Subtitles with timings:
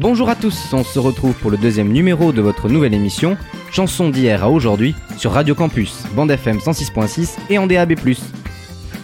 [0.00, 3.36] Bonjour à tous, on se retrouve pour le deuxième numéro de votre nouvelle émission,
[3.70, 7.94] Chanson d'hier à aujourd'hui, sur Radio Campus, bande FM 106.6 et en DAB+.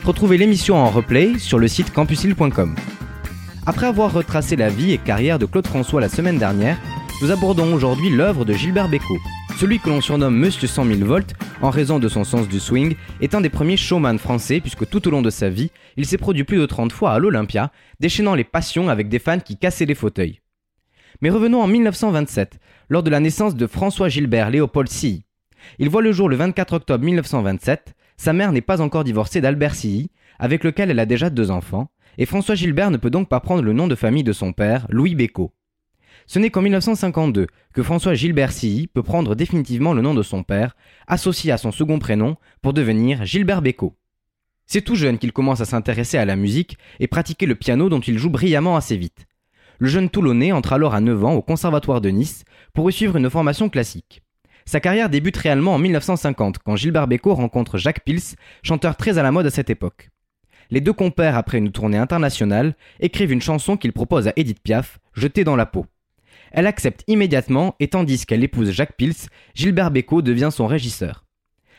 [0.05, 2.75] Retrouvez l'émission en replay sur le site campusil.com.
[3.67, 6.77] Après avoir retracé la vie et carrière de Claude François la semaine dernière,
[7.23, 9.21] nous abordons aujourd'hui l'œuvre de Gilbert Bécaud.
[9.61, 12.97] Celui que l'on surnomme Monsieur 100 000 volts, en raison de son sens du swing,
[13.21, 16.19] est un des premiers showman français puisque tout au long de sa vie, il s'est
[16.19, 17.71] produit plus de 30 fois à l'Olympia,
[18.01, 20.40] déchaînant les passions avec des fans qui cassaient les fauteuils.
[21.23, 25.25] Mais revenons en 1927, lors de la naissance de François Gilbert Léopold Silly.
[25.79, 29.75] Il voit le jour le 24 octobre 1927, sa mère n'est pas encore divorcée d'Albert
[29.75, 33.41] Silly, avec lequel elle a déjà deux enfants, et François Gilbert ne peut donc pas
[33.41, 35.53] prendre le nom de famille de son père, Louis Bécaud.
[36.27, 40.43] Ce n'est qu'en 1952 que François Gilbert Silly peut prendre définitivement le nom de son
[40.43, 40.75] père,
[41.07, 43.97] associé à son second prénom, pour devenir Gilbert Bécaud.
[44.65, 48.01] C'est tout jeune qu'il commence à s'intéresser à la musique et pratiquer le piano dont
[48.01, 49.27] il joue brillamment assez vite.
[49.83, 53.17] Le jeune Toulonnais entre alors à 9 ans au Conservatoire de Nice pour y suivre
[53.17, 54.23] une formation classique.
[54.67, 59.23] Sa carrière débute réellement en 1950 quand Gilbert Bécaud rencontre Jacques Pils, chanteur très à
[59.23, 60.11] la mode à cette époque.
[60.71, 64.99] Les deux compères, après une tournée internationale, écrivent une chanson qu'ils proposent à Edith Piaf,
[65.15, 65.87] Jetée dans la peau.
[66.53, 71.25] Elle accepte immédiatement et tandis qu'elle épouse Jacques Pils, Gilbert Bécaud devient son régisseur.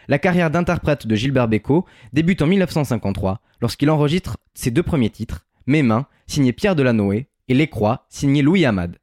[0.07, 5.45] La carrière d'interprète de Gilbert Bécaud débute en 1953 lorsqu'il enregistre ses deux premiers titres,
[5.67, 8.95] Mes mains, signé Pierre Delanoë, et Les Croix, signé Louis Hamad.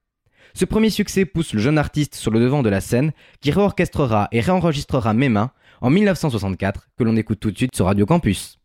[0.55, 4.29] Ce premier succès pousse le jeune artiste sur le devant de la scène qui réorchestrera
[4.33, 5.51] et réenregistrera Mes mains
[5.83, 8.59] en 1964 que l'on écoute tout de suite sur Radio Campus.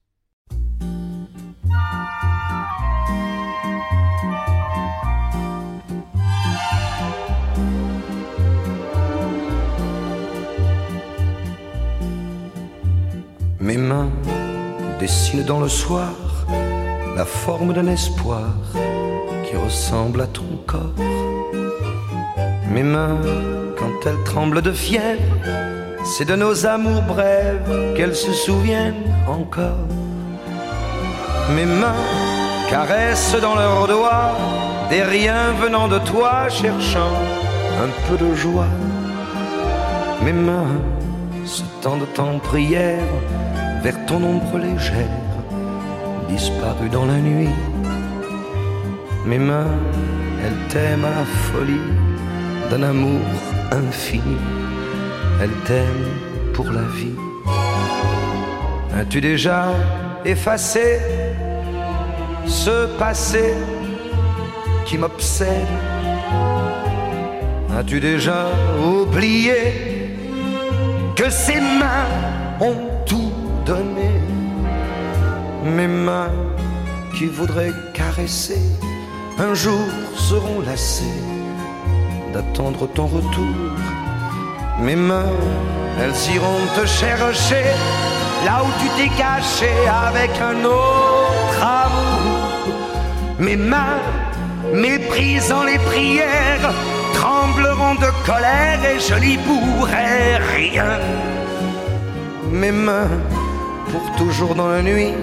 [13.60, 14.10] Mes mains
[15.02, 16.14] dessinent dans le soir
[17.18, 18.56] la forme d'un espoir
[19.56, 20.96] ressemble à ton corps.
[22.72, 23.18] Mes mains,
[23.78, 25.22] quand elles tremblent de fièvre,
[26.04, 29.88] c'est de nos amours brèves qu'elles se souviennent encore.
[31.56, 32.04] Mes mains
[32.70, 34.32] caressent dans leurs doigts
[34.90, 37.14] des riens venant de toi, cherchant
[37.82, 38.74] un peu de joie.
[40.24, 40.80] Mes mains
[41.46, 43.04] se tendent en prière
[43.82, 45.20] vers ton ombre légère,
[46.30, 47.50] disparue dans la nuit.
[49.26, 49.78] Mes mains,
[50.44, 51.80] elles t'aiment à la folie
[52.70, 53.22] d'un amour
[53.72, 54.38] infini.
[55.42, 56.12] Elles t'aiment
[56.54, 57.16] pour la vie.
[59.00, 59.68] As-tu déjà
[60.26, 61.00] effacé
[62.46, 63.54] ce passé
[64.86, 65.68] qui m'obsède?
[67.78, 68.48] As-tu déjà
[68.86, 70.12] oublié
[71.16, 72.12] que ces mains
[72.60, 72.76] ont
[73.06, 73.32] tout
[73.66, 74.12] donné?
[75.64, 76.32] Mes mains
[77.16, 78.60] qui voudraient caresser
[79.40, 81.22] un jour seront lassées
[82.34, 83.56] d'attendre ton retour.
[84.80, 85.34] Mes mains,
[86.00, 87.66] elles iront te chercher
[88.46, 89.72] là où tu t'es caché
[90.08, 92.50] avec un autre amour.
[93.40, 94.00] Mes mains,
[94.74, 96.74] méprisant les prières,
[97.14, 101.00] trembleront de colère et je n'y pourrai rien.
[102.52, 103.10] Mes mains,
[103.92, 105.14] pour toujours dans la nuit,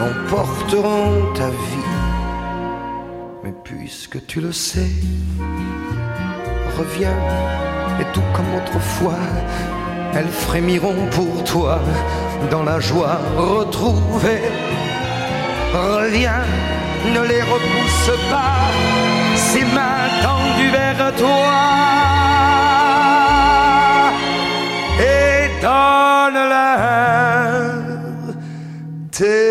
[0.00, 1.97] emporteront ta vie.
[3.90, 4.90] Puisque tu le sais,
[6.76, 7.18] reviens
[7.98, 9.24] et tout comme autrefois,
[10.14, 11.80] elles frémiront pour toi
[12.50, 14.42] dans la joie retrouvée.
[15.72, 16.44] Reviens,
[17.14, 18.60] ne les repousse pas,
[19.36, 21.54] ces mains tendues vers toi.
[25.00, 26.90] Et donne-leur
[29.12, 29.47] tes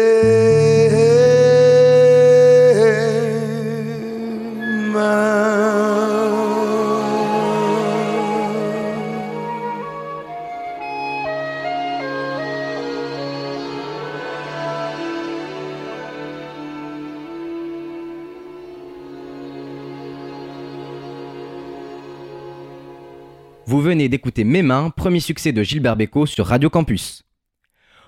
[24.18, 27.22] d'écouter Mes mains, premier succès de Gilbert Bécaud sur Radio Campus.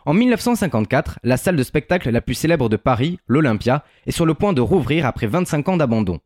[0.07, 4.33] En 1954, la salle de spectacle la plus célèbre de Paris, l'Olympia, est sur le
[4.33, 6.19] point de rouvrir après 25 ans d'abandon.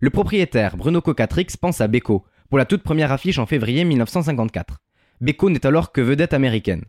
[0.00, 4.78] Le propriétaire, Bruno Cocatrix, pense à Bécaud, pour la toute première affiche en février 1954.
[5.20, 6.86] Bécaud n'est alors que vedette américaine.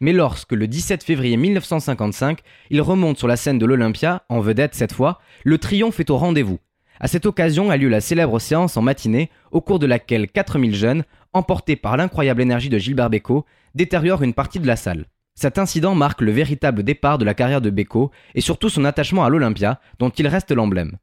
[0.00, 2.40] Mais lorsque, le 17 février 1955,
[2.70, 6.16] il remonte sur la scène de l'Olympia, en vedette cette fois, le triomphe est au
[6.16, 6.58] rendez-vous.
[7.00, 10.74] À cette occasion a lieu la célèbre séance en matinée, au cours de laquelle 4000
[10.74, 13.44] jeunes, emportés par l'incroyable énergie de Gilbert Bécaud,
[13.74, 15.06] détériorent une partie de la salle.
[15.34, 19.24] Cet incident marque le véritable départ de la carrière de Bécaud et surtout son attachement
[19.24, 20.96] à l'Olympia, dont il reste l'emblème.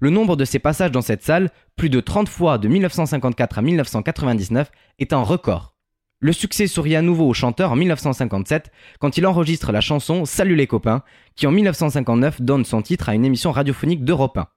[0.00, 3.62] Le nombre de ses passages dans cette salle, plus de 30 fois de 1954 à
[3.62, 5.74] 1999, est un record.
[6.20, 10.56] Le succès sourit à nouveau au chanteur en 1957 quand il enregistre la chanson Salut
[10.56, 11.02] les copains,
[11.36, 14.48] qui en 1959 donne son titre à une émission radiophonique d'Europe 1.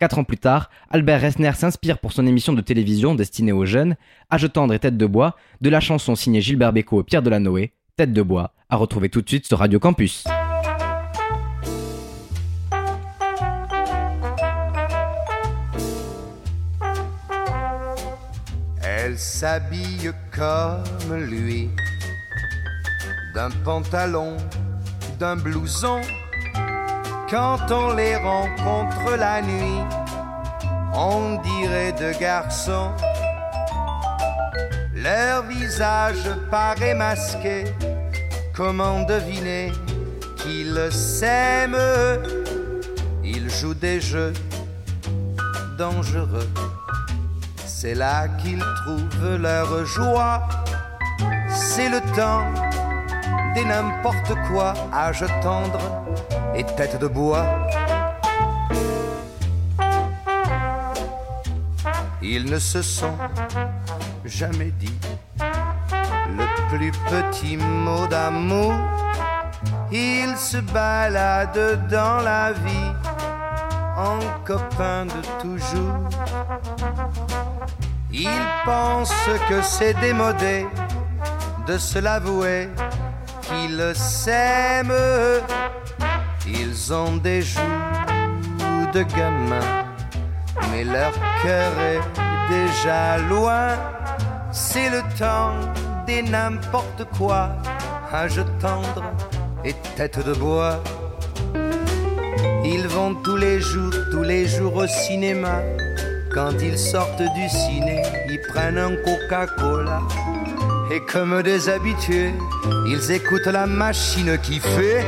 [0.00, 3.96] Quatre ans plus tard, Albert Resner s'inspire pour son émission de télévision destinée aux jeunes,
[4.32, 7.74] Âge tendre et Tête de bois, de la chanson signée Gilbert Bécaud et Pierre Delanoë,
[7.98, 10.24] Tête de bois, à retrouver tout de suite sur Radio Campus.
[18.82, 21.68] Elle s'habille comme lui,
[23.34, 24.38] d'un pantalon,
[25.18, 26.00] d'un blouson.
[27.30, 29.80] Quand on les rencontre la nuit,
[30.94, 32.90] on dirait deux garçons.
[34.94, 37.64] Leur visage paraît masqué,
[38.54, 39.72] comment deviner
[40.36, 41.76] qu'ils s'aiment
[43.22, 44.32] Ils jouent des jeux
[45.78, 46.48] dangereux
[47.80, 50.46] c'est là qu'ils trouvent leur joie.
[51.48, 52.44] C'est le temps
[53.54, 55.80] des n'importe quoi, âge tendre
[56.54, 57.46] et tête de bois.
[62.22, 63.16] Ils ne se sont
[64.24, 64.98] jamais dit
[66.36, 68.74] le plus petit mot d'amour.
[69.90, 72.92] Ils se baladent dans la vie
[73.96, 75.96] en copains de toujours.
[78.12, 80.66] Ils pensent que c'est démodé
[81.66, 82.68] de se l'avouer
[83.42, 84.92] qu'ils s'aiment.
[86.46, 87.60] Ils ont des joues
[88.92, 89.84] de gamins,
[90.70, 92.00] mais leur cœur est
[92.48, 93.68] déjà loin.
[94.52, 95.54] C'est le temps
[96.06, 97.50] des n'importe quoi,
[98.12, 99.04] âge tendre
[99.64, 100.82] et tête de bois.
[102.64, 105.62] Ils vont tous les jours, tous les jours au cinéma
[106.32, 110.00] quand ils sortent du ciné, ils prennent un Coca-Cola.
[110.92, 112.32] Et comme des habitués,
[112.86, 115.04] ils écoutent la machine qui fait.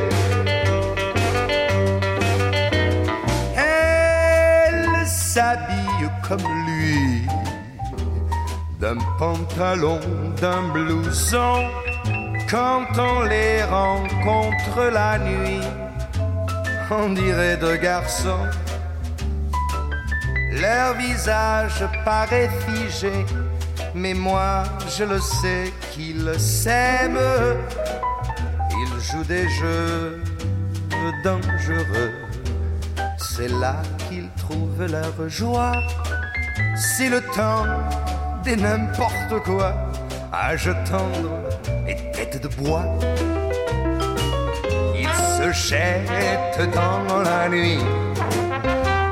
[5.35, 7.27] S'habille comme lui,
[8.81, 10.01] d'un pantalon,
[10.41, 11.69] d'un blouson.
[12.51, 15.61] Quand on les rencontre la nuit,
[16.91, 18.47] on dirait deux garçons
[20.61, 23.25] leur visage paraît figé,
[23.95, 24.65] mais moi
[24.97, 27.19] je le sais qu'ils s'aiment.
[28.71, 30.23] Ils jouent des jeux
[31.25, 32.13] dangereux.
[33.19, 33.83] C'est là
[34.53, 35.73] trouvent leur joie.
[36.75, 37.67] C'est le temps
[38.45, 39.73] des n'importe quoi,
[40.33, 41.31] âge tendre
[41.87, 42.85] et tête de bois?
[44.95, 47.85] Ils se jettent dans la nuit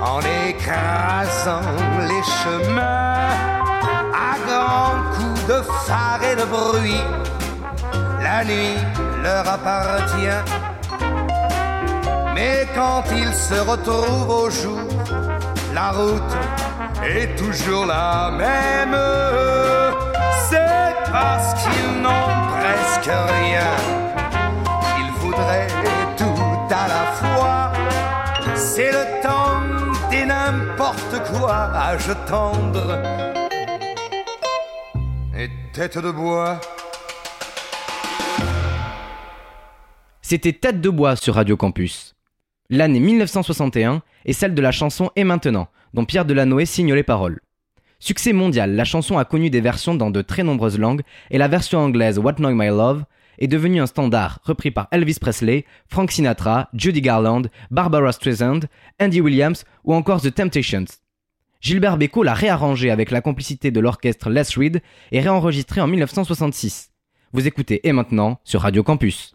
[0.03, 1.61] en écrasant
[2.11, 3.31] les chemins
[4.15, 7.05] à grands coups de phare et de bruit.
[8.23, 8.77] La nuit
[9.23, 10.43] leur appartient,
[12.35, 14.90] mais quand ils se retrouvent au jour,
[15.75, 16.37] la route
[17.05, 18.97] est toujours la même.
[20.49, 23.71] C'est parce qu'ils n'ont presque rien,
[24.99, 25.69] ils voudraient
[26.17, 27.73] tout à la fois.
[28.55, 29.61] C'est le temps
[30.27, 33.03] n'importe quoi, âge tendre
[35.37, 36.61] et tête de bois.
[40.23, 42.15] C'était Tête de bois sur Radio Campus.
[42.69, 47.41] L'année 1961 est celle de la chanson Et maintenant, dont Pierre Delanoë signe les paroles.
[47.99, 51.49] Succès mondial, la chanson a connu des versions dans de très nombreuses langues et la
[51.49, 53.05] version anglaise What Know My Love
[53.39, 58.61] est devenue un standard repris par Elvis Presley, Frank Sinatra, Judy Garland, Barbara Streisand,
[59.01, 60.87] Andy Williams ou encore The Temptations.
[61.61, 66.91] Gilbert Bécaud l'a réarrangé avec la complicité de l'orchestre Les Reed et réenregistré en 1966.
[67.33, 69.35] Vous écoutez Et maintenant sur Radio Campus.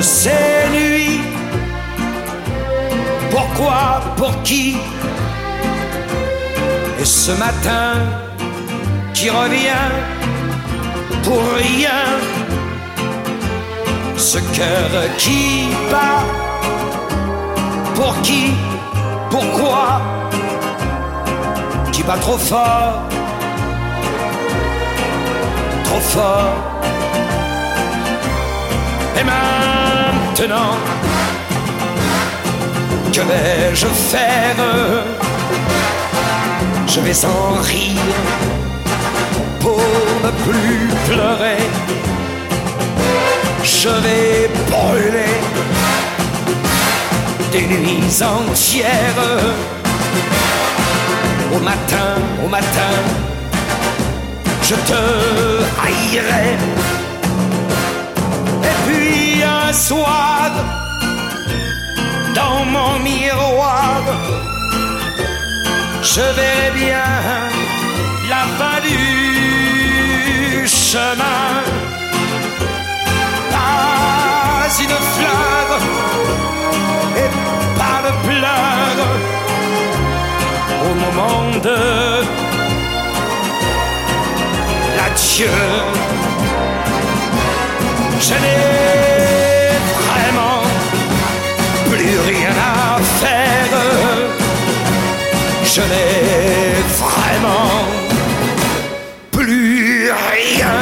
[0.00, 1.20] ces nuits.
[3.30, 4.76] Pourquoi, pour qui?
[7.00, 7.94] Et ce matin
[9.14, 9.88] qui revient
[11.24, 12.02] pour rien,
[14.16, 16.24] ce cœur qui bat,
[17.94, 18.52] pour qui,
[19.30, 20.00] pourquoi,
[21.92, 23.02] qui bat trop fort,
[25.84, 26.69] trop fort.
[29.20, 30.78] Et maintenant,
[33.12, 34.56] que vais-je faire?
[36.86, 38.20] Je vais en rire
[39.60, 39.82] pour
[40.24, 41.62] ne plus pleurer.
[43.62, 45.36] Je vais brûler
[47.52, 49.26] des nuits entières.
[51.54, 52.94] Au matin, au matin,
[54.62, 55.02] je te
[55.82, 56.99] haïrai.
[59.72, 60.50] Soir,
[62.34, 64.02] dans mon miroir,
[66.02, 67.04] je verrai bien
[68.28, 71.62] la fin du chemin.
[73.52, 75.66] Pas une fleur
[77.16, 77.30] et
[77.78, 79.06] pas de pleurs
[80.84, 81.78] au moment de
[84.96, 85.58] l'adieu.
[88.20, 89.09] Je n'ai
[92.10, 93.72] plus rien à faire.
[95.64, 97.84] Je n'ai vraiment
[99.30, 100.74] plus rien.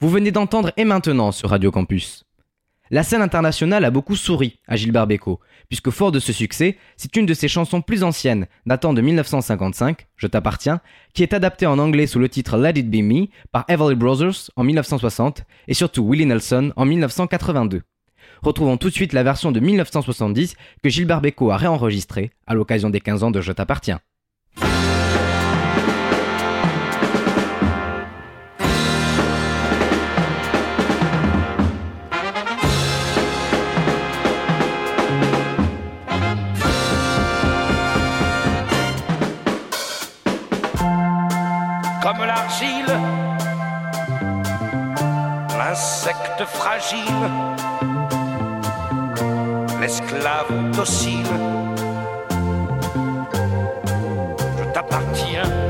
[0.00, 2.24] Vous venez d'entendre Et maintenant sur Radio Campus.
[2.94, 7.16] La scène internationale a beaucoup souri à Gilbert Bécaud, puisque fort de ce succès, c'est
[7.16, 10.82] une de ses chansons plus anciennes, datant de 1955, Je t'appartiens,
[11.14, 14.50] qui est adaptée en anglais sous le titre Let It Be Me par Everly Brothers
[14.56, 17.80] en 1960 et surtout Willie Nelson en 1982.
[18.42, 22.90] Retrouvons tout de suite la version de 1970 que Gilbert Bécaud a réenregistrée à l'occasion
[22.90, 24.00] des 15 ans de Je t'appartiens.
[49.80, 51.26] L'esclave docile.
[54.58, 55.61] Je t'appartiens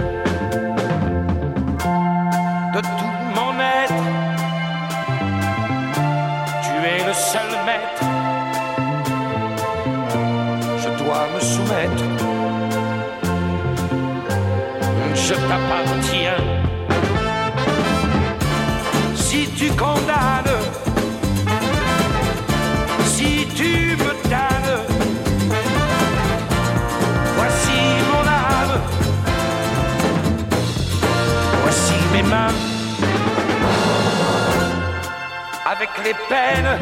[36.04, 36.78] les peines,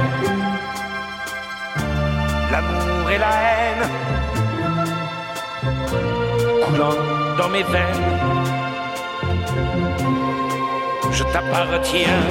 [2.50, 3.84] l'amour et la haine,
[6.64, 6.96] coulant
[7.36, 8.06] dans mes veines.
[11.12, 12.24] Je t'appartiens.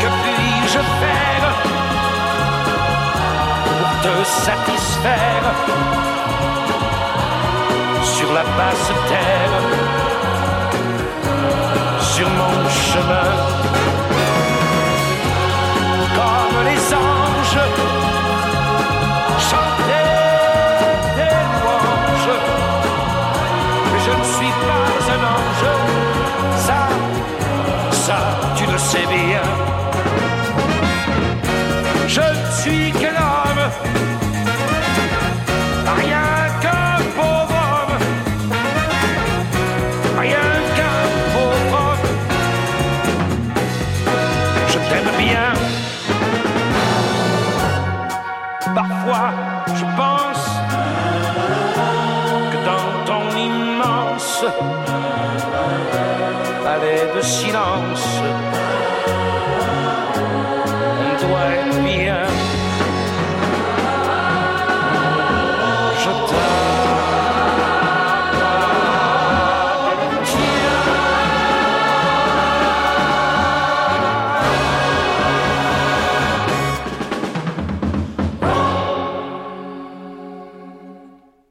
[0.00, 1.48] Que puis-je faire
[3.64, 5.48] pour te satisfaire
[8.02, 9.56] sur la basse terre,
[12.00, 13.25] sur mon chemin,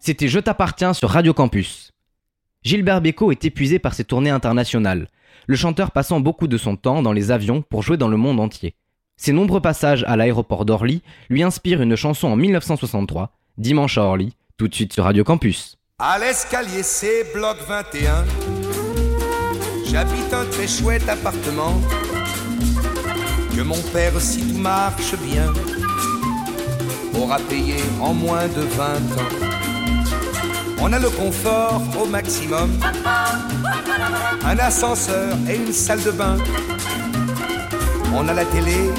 [0.05, 1.91] C'était Je t'appartiens sur Radio Campus.
[2.61, 5.07] Gilbert Bécaud est épuisé par ses tournées internationales.
[5.47, 8.39] le chanteur passant beaucoup de son temps dans les avions pour jouer dans le monde
[8.39, 8.75] entier.
[9.17, 14.33] Ses nombreux passages à l'aéroport d'Orly lui inspirent une chanson en 1963, Dimanche à Orly,
[14.57, 15.75] tout de suite sur Radio Campus.
[15.97, 18.25] À l'escalier C, bloc 21,
[19.87, 21.81] j'habite un très chouette appartement
[23.55, 25.51] que mon père, si tout marche bien,
[27.19, 29.54] aura payé en moins de 20 ans.
[30.79, 32.69] On a le confort au maximum,
[34.45, 36.37] un ascenseur et une salle de bain.
[38.13, 38.91] On a la télé,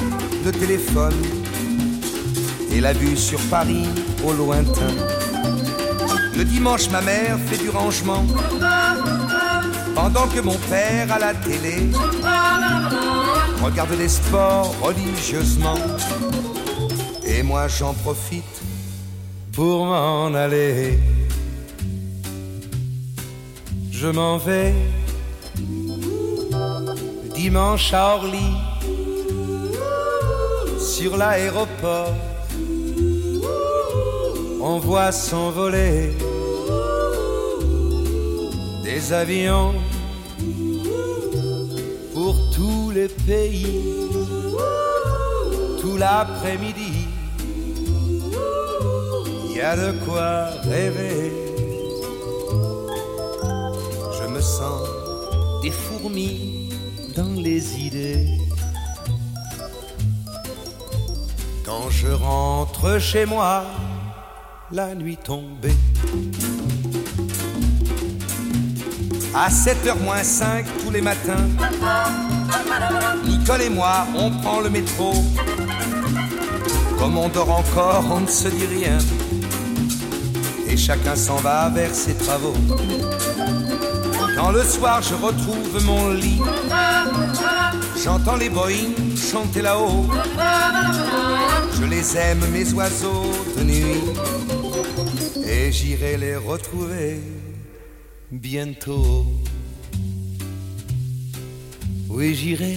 [0.44, 1.14] le téléphone
[2.72, 3.86] et la vue sur Paris
[4.24, 4.94] au lointain.
[6.36, 8.24] Le dimanche, ma mère fait du rangement
[9.94, 11.88] pendant que mon père à la télé
[13.62, 15.78] regarde les sports religieusement.
[17.24, 18.62] Et moi j'en profite
[19.52, 20.98] pour m'en aller.
[23.98, 24.74] Je m'en vais
[27.34, 28.50] dimanche à Orly
[30.78, 32.12] sur l'aéroport.
[34.60, 36.12] On voit s'envoler
[38.84, 39.72] des avions
[42.12, 43.82] pour tous les pays
[45.80, 46.92] tout l'après-midi.
[49.48, 51.45] Il y a de quoi rêver.
[57.14, 58.26] Dans les idées.
[61.64, 63.64] Quand je rentre chez moi,
[64.72, 65.76] la nuit tombée.
[69.34, 71.46] À 7h moins 5 tous les matins,
[73.26, 75.12] Nicole et moi, on prend le métro.
[76.98, 78.96] Comme on dort encore, on ne se dit rien.
[80.66, 82.54] Et chacun s'en va vers ses travaux.
[84.36, 86.40] Quand le soir je retrouve mon lit,
[88.04, 90.04] j'entends les Boeing chanter là-haut.
[91.78, 94.02] Je les aime, mes oiseaux de nuit,
[95.46, 97.20] et j'irai les retrouver
[98.30, 99.24] bientôt.
[102.10, 102.76] Oui, j'irai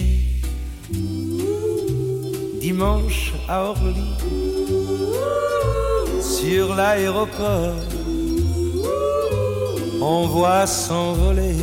[2.60, 4.16] dimanche à Orly,
[6.20, 7.99] sur l'aéroport.
[10.02, 11.54] On voit s'envoler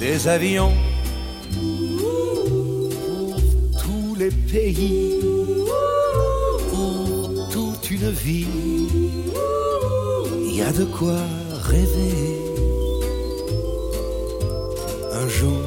[0.00, 0.72] des avions
[1.52, 3.36] pour
[3.82, 5.20] tous les pays,
[6.70, 8.46] pour toute une vie.
[10.46, 11.18] Il y a de quoi
[11.64, 12.40] rêver.
[15.12, 15.62] Un jour,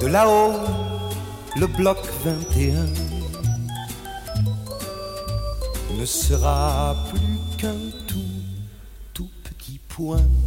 [0.00, 0.58] de là-haut,
[1.56, 2.86] le bloc 21
[5.98, 7.76] ne sera plus qu'un
[8.08, 8.21] tout,
[10.02, 10.41] point.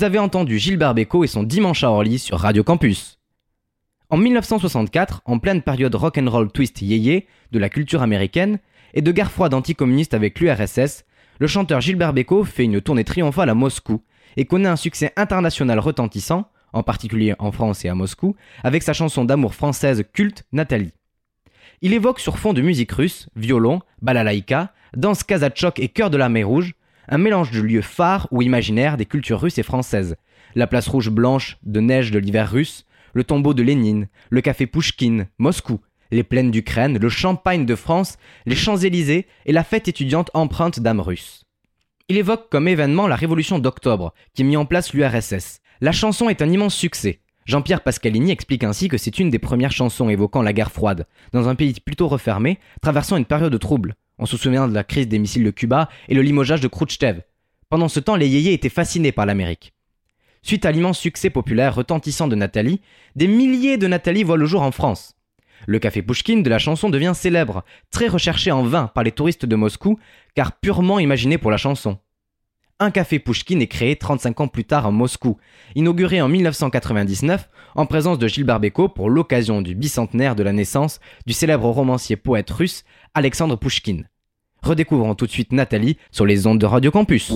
[0.00, 3.18] Vous avez entendu Gilbert Bécaud et son Dimanche à Orly sur Radio Campus.
[4.08, 8.60] En 1964, en pleine période rock'n'roll twist yéyé de la culture américaine
[8.94, 11.04] et de guerre froide anticommuniste avec l'URSS,
[11.38, 14.00] le chanteur Gilbert Bécaud fait une tournée triomphale à Moscou
[14.38, 18.94] et connaît un succès international retentissant, en particulier en France et à Moscou, avec sa
[18.94, 20.94] chanson d'amour française culte Nathalie.
[21.82, 26.30] Il évoque sur fond de musique russe, violon, balalaïka, danse kazatchok et chœur de la
[26.30, 26.72] mer Rouge,
[27.10, 30.16] un mélange de lieux phares ou imaginaires des cultures russes et françaises.
[30.54, 34.66] La place rouge blanche de neige de l'hiver russe, le tombeau de Lénine, le café
[34.66, 35.80] Pouchkine, Moscou,
[36.12, 41.00] les plaines d'Ukraine, le champagne de France, les Champs-Élysées et la fête étudiante empreinte d'âme
[41.00, 41.44] russe.
[42.08, 45.60] Il évoque comme événement la révolution d'octobre, qui mit en place l'URSS.
[45.80, 47.20] La chanson est un immense succès.
[47.46, 51.48] Jean-Pierre Pascalini explique ainsi que c'est une des premières chansons évoquant la guerre froide, dans
[51.48, 53.94] un pays plutôt refermé, traversant une période de trouble.
[54.22, 57.22] On se souvient de la crise des missiles de Cuba et le limogeage de Khrouchtchev.
[57.70, 59.72] Pendant ce temps, les yéyés étaient fascinés par l'Amérique.
[60.42, 62.82] Suite à l'immense succès populaire retentissant de Nathalie,
[63.16, 65.16] des milliers de Nathalie voient le jour en France.
[65.66, 69.46] Le café Pouchkine de la chanson devient célèbre, très recherché en vain par les touristes
[69.46, 69.98] de Moscou,
[70.34, 71.98] car purement imaginé pour la chanson.
[72.82, 75.38] Un café Pouchkine est créé 35 ans plus tard à Moscou,
[75.74, 80.98] inauguré en 1999 en présence de Gilbert Bécaud pour l'occasion du bicentenaire de la naissance
[81.26, 84.08] du célèbre romancier poète russe Alexandre Pouchkine.
[84.62, 87.32] Redécouvrons tout de suite Nathalie sur les ondes de Radio Campus.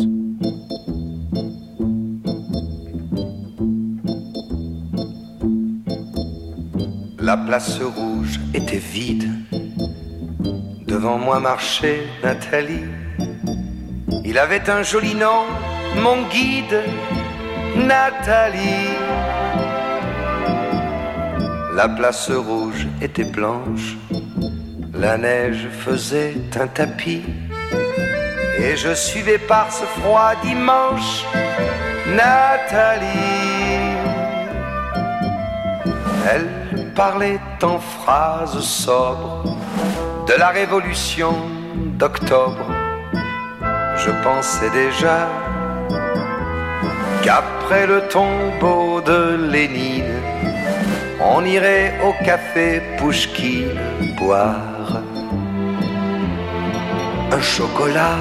[7.18, 9.28] La place rouge était vide.
[10.86, 12.84] Devant moi marchait Nathalie.
[14.24, 15.42] Il avait un joli nom,
[16.02, 16.82] mon guide,
[17.76, 18.94] Nathalie.
[21.74, 23.96] La place rouge était blanche,
[24.96, 27.24] la neige faisait un tapis,
[28.58, 31.24] et je suivais par ce froid dimanche
[32.06, 33.06] Nathalie.
[36.30, 36.48] Elle
[36.94, 39.58] parlait en phrases sobres
[40.28, 41.34] de la révolution
[41.98, 42.70] d'octobre.
[43.96, 45.28] Je pensais déjà
[47.22, 50.20] qu'après le tombeau de Lénine,
[51.20, 53.64] on irait au café Pouchki
[54.18, 54.73] boire
[57.40, 58.18] chocolat.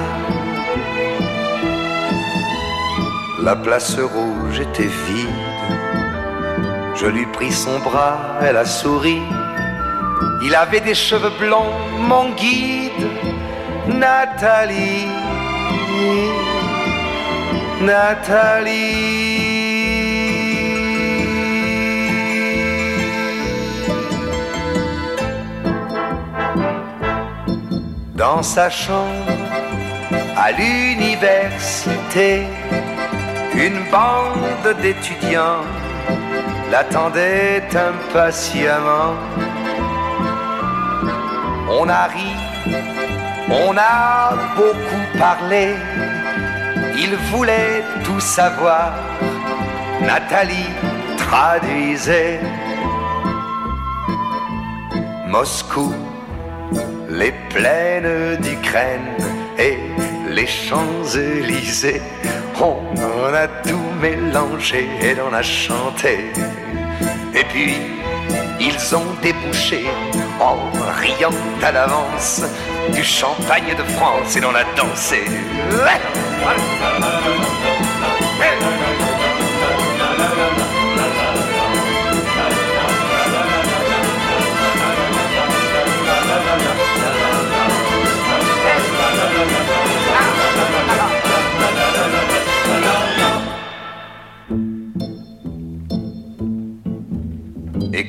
[3.42, 5.28] La place rouge était vide.
[6.94, 9.20] Je lui pris son bras, elle a souri.
[10.42, 13.08] Il avait des cheveux blonds, mon guide,
[13.88, 15.08] Nathalie.
[17.80, 19.43] Nathalie.
[28.26, 29.36] Dans sa chambre,
[30.34, 32.46] à l'université,
[33.54, 35.64] une bande d'étudiants
[36.70, 39.12] l'attendait impatiemment.
[41.68, 42.32] On a ri,
[43.50, 45.74] on a beaucoup parlé,
[46.96, 48.92] il voulait tout savoir.
[50.00, 50.72] Nathalie
[51.18, 52.40] traduisait
[55.26, 55.92] Moscou,
[57.54, 59.16] plaines d'Ukraine
[59.58, 59.78] et
[60.28, 62.02] les Champs-Élysées.
[62.60, 66.32] On en a tout mélangé et on a chanté.
[67.32, 67.74] Et puis,
[68.60, 69.84] ils ont débouché
[70.40, 70.56] en
[71.00, 72.42] riant à l'avance
[72.92, 75.22] du champagne de France et l'on a dansé.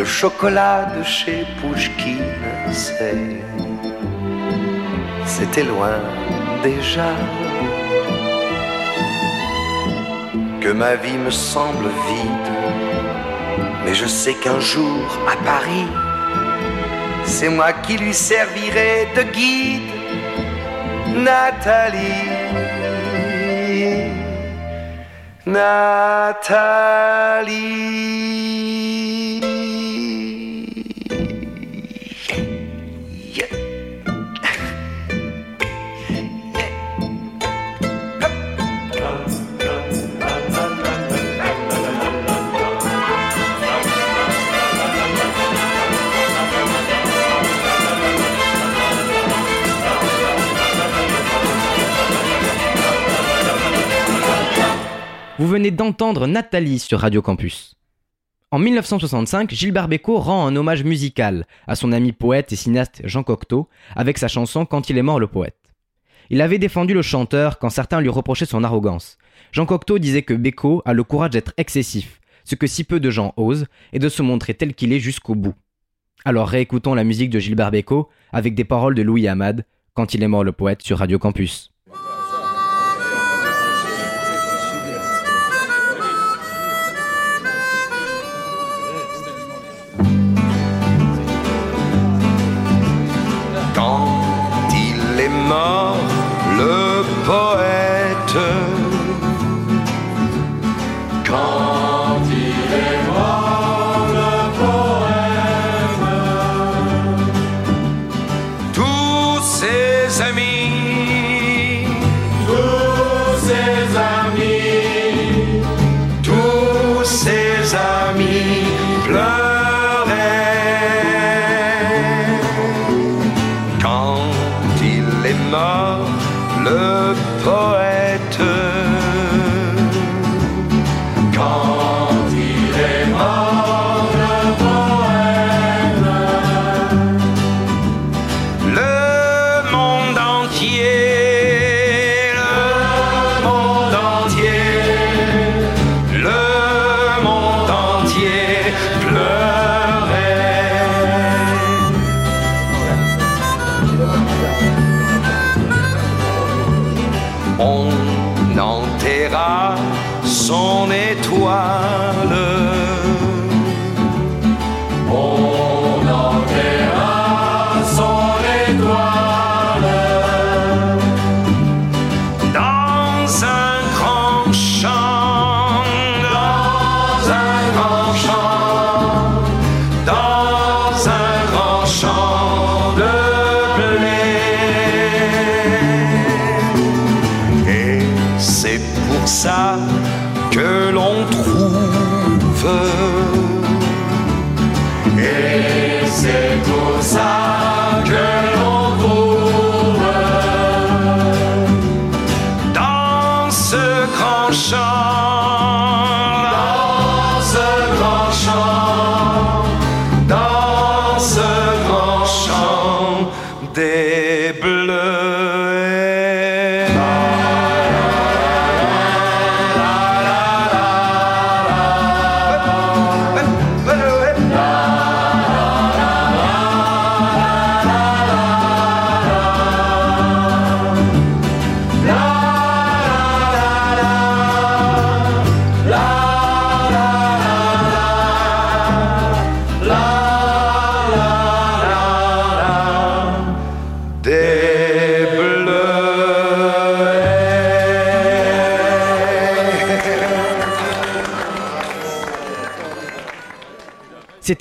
[0.00, 2.34] le chocolat de chez Pouchkine,
[2.72, 3.42] c'est.
[5.26, 5.98] C'était loin
[6.62, 7.10] déjà.
[10.62, 12.50] Que ma vie me semble vide,
[13.84, 15.90] mais je sais qu'un jour à Paris,
[17.24, 19.92] c'est moi qui lui servirai de guide,
[21.28, 22.28] Nathalie.
[25.44, 26.70] Nathalie.
[55.40, 57.74] Vous venez d'entendre Nathalie sur Radio Campus.
[58.50, 63.22] En 1965, Gilbert Bécaud rend un hommage musical à son ami poète et cinéaste Jean
[63.22, 65.56] Cocteau avec sa chanson Quand il est mort le poète.
[66.28, 69.16] Il avait défendu le chanteur quand certains lui reprochaient son arrogance.
[69.50, 73.08] Jean Cocteau disait que Bécaud a le courage d'être excessif, ce que si peu de
[73.08, 75.54] gens osent, et de se montrer tel qu'il est jusqu'au bout.
[76.26, 80.22] Alors réécoutons la musique de Gilbert Bécaud avec des paroles de Louis Hamad, Quand il
[80.22, 81.72] est mort le poète sur Radio Campus.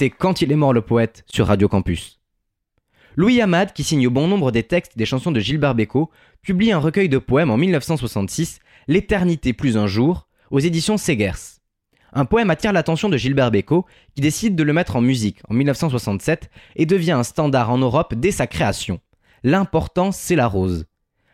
[0.08, 2.22] Quand il est mort le poète sur Radio Campus.
[3.18, 6.10] Louis Hamad, qui signe bon nombre des textes des chansons de Gilbert Bécaud,
[6.42, 11.60] publie un recueil de poèmes en 1966, L'éternité plus un jour, aux éditions Segers.
[12.14, 13.86] Un poème attire l'attention de Gilbert Bécaud,
[14.16, 18.16] qui décide de le mettre en musique en 1967 et devient un standard en Europe
[18.16, 19.02] dès sa création.
[19.44, 20.86] L'important, c'est la rose.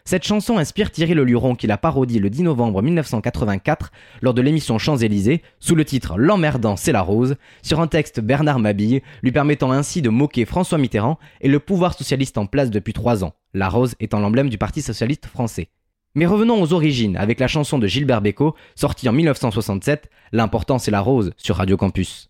[0.08, 3.92] Cette chanson inspire Thierry Leluron qui la parodie le 10 novembre 1984
[4.22, 8.60] lors de l'émission Champs-Élysées sous le titre L'emmerdant c'est la rose sur un texte Bernard
[8.60, 12.94] Mabille lui permettant ainsi de moquer François Mitterrand et le pouvoir socialiste en place depuis
[12.94, 15.70] trois ans, la rose étant l'emblème du Parti socialiste français.
[16.14, 20.92] Mais revenons aux origines avec la chanson de Gilbert Bécaud sortie en 1967 L'important c'est
[20.92, 22.30] la rose sur Radio Campus.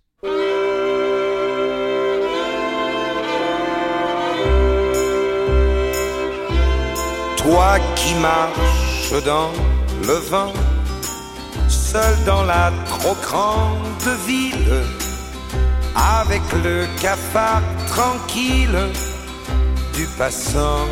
[7.46, 9.52] Toi qui marches dans
[10.08, 10.52] le vent,
[11.68, 14.82] seul dans la trop grande ville,
[15.96, 18.80] avec le cafard tranquille
[19.94, 20.90] du passant.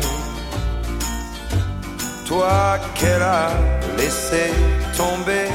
[2.28, 3.50] Toi qu'elle a
[3.98, 4.52] laissé
[4.96, 5.48] tomber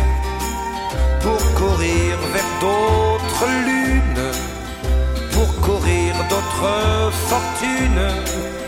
[1.22, 4.32] pour courir vers d'autres lunes,
[5.32, 8.59] pour courir d'autres fortunes.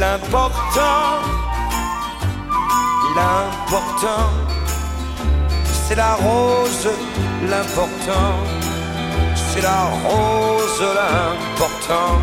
[0.00, 1.20] L'important,
[3.14, 4.30] l'important,
[5.84, 6.88] c'est la rose,
[7.50, 8.32] l'important,
[9.34, 12.16] c'est la rose, l'important,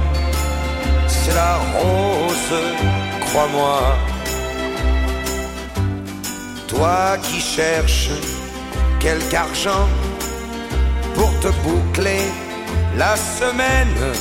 [1.08, 2.54] c'est la rose,
[3.28, 3.80] crois-moi.
[6.68, 8.10] Toi qui cherches
[9.00, 9.88] quelque argent
[11.14, 12.26] pour te boucler
[12.98, 14.14] la semaine,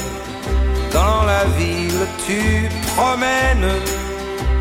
[0.92, 3.72] dans la ville tu promènes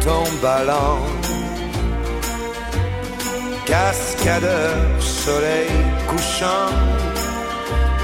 [0.04, 1.00] ton ballon.
[3.66, 5.72] Cascadeur, soleil
[6.08, 6.70] couchant,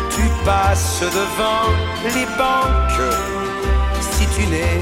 [0.10, 1.67] tu passes devant
[2.15, 3.12] les banques.
[3.99, 4.81] Si tu n'es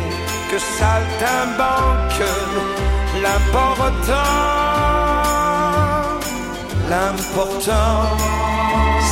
[0.50, 2.24] que saltimbanque,
[3.22, 4.24] l'important,
[6.90, 8.18] l'important,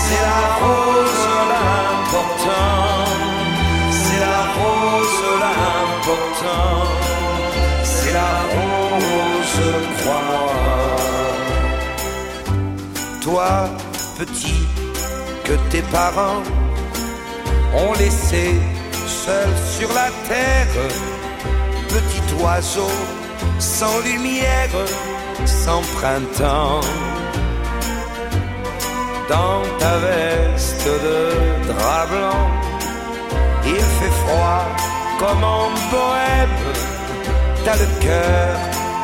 [0.01, 3.26] c'est la rose, l'important.
[4.67, 6.75] Rose l'important,
[7.83, 9.61] c'est la rose,
[9.99, 10.53] crois-moi.
[13.21, 13.51] Toi,
[14.17, 14.63] petit,
[15.45, 16.43] que tes parents
[17.75, 18.45] ont laissé
[19.05, 20.75] seul sur la terre,
[21.89, 22.91] petit oiseau
[23.59, 24.69] sans lumière,
[25.45, 26.81] sans printemps.
[29.29, 32.66] Dans ta veste de drap blanc,
[33.69, 34.63] il fait froid
[35.19, 36.59] comme en bohème,
[37.65, 38.55] t'as le cœur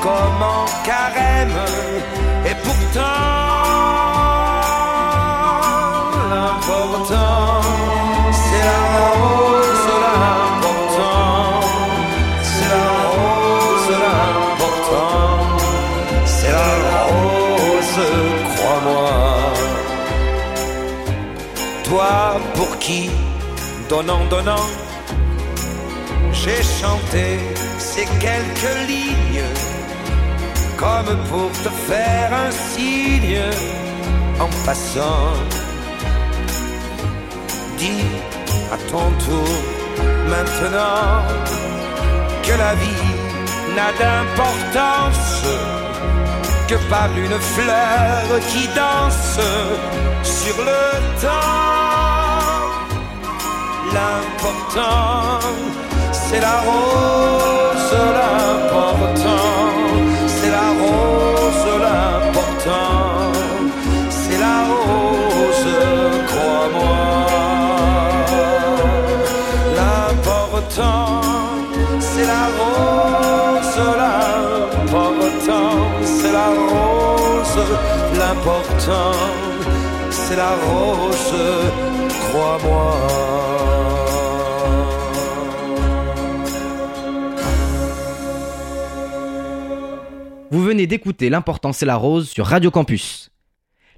[0.01, 1.59] comme en carême,
[2.45, 3.01] et pourtant
[6.29, 7.61] l'important
[8.41, 8.83] c'est la
[9.21, 11.61] rose, l'important
[12.51, 15.33] c'est la rose, l'important
[16.25, 18.01] c'est la rose,
[18.55, 19.15] crois-moi.
[21.83, 22.13] Toi
[22.55, 23.01] pour qui
[23.93, 24.67] donnant, donnant,
[26.31, 27.25] j'ai chanté
[27.77, 29.49] ces quelques lignes
[30.81, 33.43] comme pour te faire un signe
[34.39, 35.33] en passant.
[37.77, 38.09] Dis
[38.75, 39.53] à ton tour
[40.33, 41.21] maintenant
[42.45, 43.11] que la vie
[43.75, 45.45] n'a d'importance
[46.69, 49.39] que par une fleur qui danse
[50.23, 50.81] sur le
[51.21, 51.82] temps.
[53.93, 55.39] L'important,
[56.11, 59.51] c'est la rose, l'important,
[60.25, 63.31] c'est la rose, l'important,
[64.09, 65.67] c'est la rose,
[66.29, 66.97] crois-moi.
[69.77, 71.21] L'important,
[71.99, 75.71] c'est la rose, l'important,
[76.03, 77.59] c'est la rose,
[78.17, 79.13] l'important,
[80.09, 81.35] c'est la rose,
[82.31, 83.42] crois-moi.
[90.63, 93.31] Venez d'écouter L'important c'est la rose sur Radio Campus.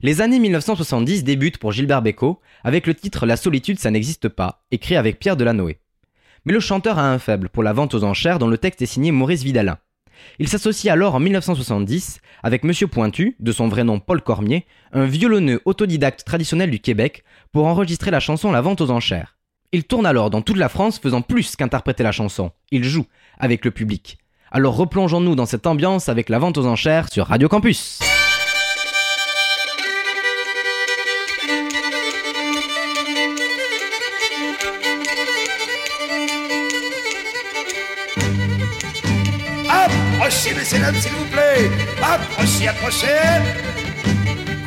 [0.01, 4.65] Les années 1970 débutent pour Gilbert Bécaud avec le titre La solitude ça n'existe pas,
[4.71, 5.77] écrit avec Pierre Delanoë.
[6.45, 8.87] Mais le chanteur a un faible pour la vente aux enchères dont le texte est
[8.87, 9.77] signé Maurice Vidalin.
[10.39, 15.05] Il s'associe alors en 1970 avec Monsieur Pointu, de son vrai nom Paul Cormier, un
[15.05, 19.37] violonneux autodidacte traditionnel du Québec, pour enregistrer la chanson La vente aux enchères.
[19.71, 23.05] Il tourne alors dans toute la France faisant plus qu'interpréter la chanson, il joue
[23.37, 24.17] avec le public.
[24.51, 27.99] Alors replongeons-nous dans cette ambiance avec la vente aux enchères sur Radio Campus.
[39.69, 41.69] Approchez, messieurs, dames, s'il vous plaît.
[42.01, 43.07] Approchez, approchez.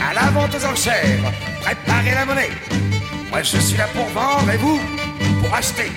[0.01, 1.33] À la vente aux enchères.
[1.63, 2.51] Préparez la monnaie.
[3.31, 4.81] Moi, je suis là pour vendre et vous,
[5.41, 5.91] pour acheter.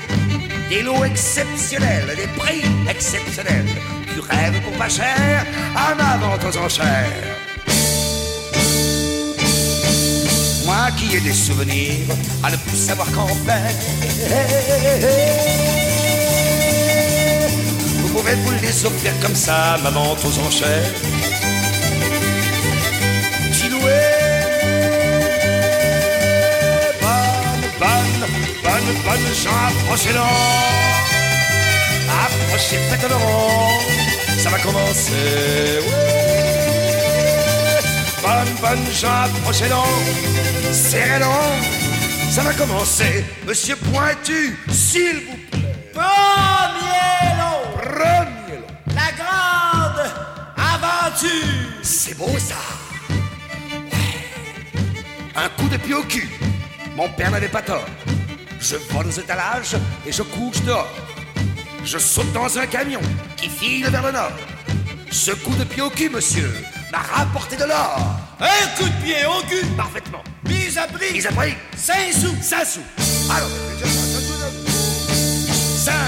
[0.71, 3.65] Des lots exceptionnels, des prix exceptionnels.
[4.13, 7.11] Du rêve pour pas cher à ma vente aux enchères.
[10.65, 13.75] Moi qui ai des souvenirs à ne plus savoir qu'en faire.
[17.97, 21.40] Vous pouvez vous les offrir comme ça, ma vente aux enchères.
[29.03, 30.19] Bonne, bonne, Jean, approchez-le.
[32.23, 33.79] Approchez, faites le rond,
[34.37, 35.79] ça va commencer.
[35.87, 36.21] Ouais.
[38.21, 39.75] Bonne, bonne, Jean, approchez-le.
[40.73, 41.25] Serrez-le,
[42.31, 43.25] ça va commencer.
[43.47, 45.59] Monsieur Pointu, s'il vous plaît.
[45.93, 48.67] Premier lot, Premier lot.
[48.87, 50.01] la grande
[50.57, 51.29] aventure.
[51.81, 52.55] C'est beau ça
[53.69, 54.15] Ouais.
[55.35, 56.29] Un coup de pied au cul.
[56.95, 57.85] Mon père n'avait pas tort.
[58.61, 60.87] Je vole aux étalages et je couche dehors.
[61.83, 63.01] Je saute dans un camion
[63.37, 64.31] qui file vers le nord.
[65.09, 66.53] Ce coup de pied au cul, monsieur,
[66.91, 67.99] m'a rapporté de l'or.
[68.39, 70.23] Un coup de pied au cul, Parfaitement.
[70.47, 72.35] mise à prix, Ils après, 5 sous.
[72.41, 72.81] 5 sous.
[73.31, 73.49] Alors,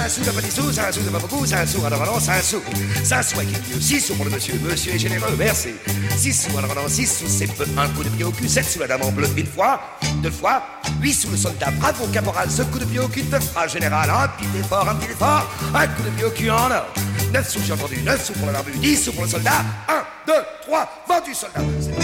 [0.03, 2.19] 5 sous, t'as pas 10 sous, 5 sous, t'as pas beaucoup, 5 sous, alors non,
[2.19, 2.61] 5 sous.
[3.05, 5.69] 5 sous avec une 6 sous pour le monsieur, monsieur est généreux, merci.
[6.17, 8.65] 6 sous, alors non, 6 sous, c'est peu, un coup de pied au cul, 7
[8.65, 9.80] sous la dame en bleu, une fois,
[10.21, 10.61] deux fois,
[10.99, 14.09] 8 sous le soldat, bravo caporal, ce coup de pied au cul te fera général,
[14.09, 16.86] un petit effort, un petit effort, un coup de pied au cul en or.
[17.32, 20.03] 9 sous, j'ai entendu, 9 sous pour le barbu, 10 sous pour le soldat, 1,
[20.28, 21.61] 2, 3, vendu soldat.
[21.80, 22.01] C'est pas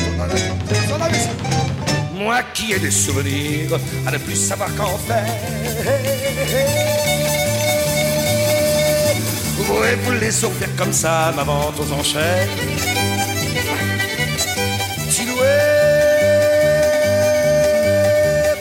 [0.88, 1.10] soldat, soldat,
[2.14, 5.26] Moi qui ai des souvenirs à ne plus savoir qu'en faire.
[9.70, 12.48] Pouvez vous les offrir comme ça, ma vente aux enchères.
[15.12, 15.58] Chiloué,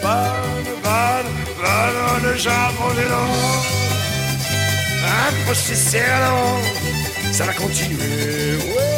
[0.02, 3.34] bonne, bonne, bonne, jambon de long.
[5.28, 6.78] Approchez, serrez
[7.32, 8.56] ça va continuer.
[8.56, 8.88] Ouais.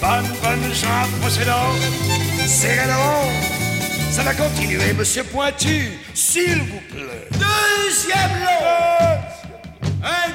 [0.00, 2.48] Bonne, bonne, gens, approchez-le.
[2.48, 7.28] Serrez-le, ça va continuer, monsieur Pointu, s'il vous plaît.
[7.32, 9.15] Deuxième lot,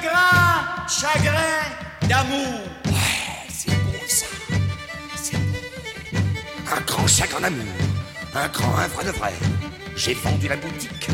[0.02, 1.62] grand chagrin
[2.08, 2.60] d'amour.
[3.48, 4.26] C'est beau ça.
[5.16, 6.18] C'est beau.
[6.76, 7.74] Un grand chagrin d'amour.
[8.34, 9.32] Un grand, un vrai de vrai.
[9.96, 11.08] J'ai vendu la boutique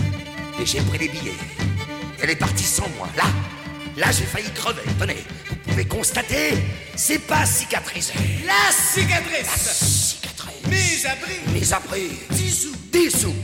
[0.60, 1.36] et j'ai pris les billets.
[2.22, 3.08] Elle est partie sans moi.
[3.16, 3.24] Là,
[3.96, 4.82] là j'ai failli crever.
[4.98, 6.54] Tenez, vous pouvez constater,
[6.96, 8.12] c'est pas cicatrisé.
[8.46, 10.66] La cicatrice, Cicatrice.
[10.68, 12.76] mise à prix, Mais après, 10 sous.
[12.92, 13.16] 10 sous.
[13.16, 13.34] 10 sous,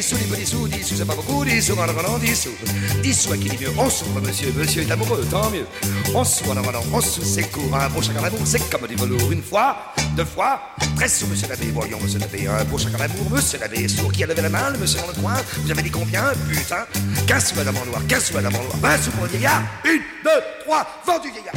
[0.00, 0.06] 10
[0.46, 2.54] sous, 10 sous, c'est pas beaucoup, 10 sous, alors non, 10 sous.
[3.02, 5.66] 10 sous, à qui dit mieux On souffre, monsieur, monsieur est amoureux, tant mieux.
[6.14, 8.96] On sous, alors non, on sous, c'est court, un beau chagrin d'amour, c'est comme du
[8.96, 9.30] velours.
[9.30, 9.76] Une fois,
[10.16, 10.58] deux fois,
[10.96, 14.24] 13 sous, monsieur l'abbé, voyons, monsieur l'abbé, un beau chagrin d'amour, monsieur l'abbé, sourd qui
[14.24, 16.86] a levé la main, le monsieur dans le coin, vous avez dit combien Putain?
[17.26, 19.88] 15 sous, madame noir, 15 sous, madame en noir, 20 sous pour le vieillard, 1,
[20.24, 20.30] 2,
[20.64, 21.54] 3, vendu vieillard.